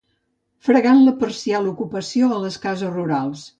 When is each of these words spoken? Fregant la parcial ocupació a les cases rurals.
Fregant 0.69 1.03
la 1.09 1.13
parcial 1.19 1.69
ocupació 1.73 2.33
a 2.39 2.43
les 2.47 2.61
cases 2.67 2.93
rurals. 2.99 3.49